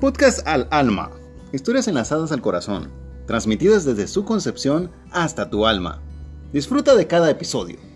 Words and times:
Podcast 0.00 0.46
al 0.46 0.66
alma. 0.70 1.10
Historias 1.52 1.86
enlazadas 1.86 2.32
al 2.32 2.40
corazón, 2.40 2.90
transmitidas 3.26 3.84
desde 3.84 4.08
su 4.08 4.24
concepción 4.24 4.90
hasta 5.10 5.50
tu 5.50 5.66
alma. 5.66 6.00
Disfruta 6.54 6.94
de 6.94 7.06
cada 7.06 7.28
episodio. 7.28 7.89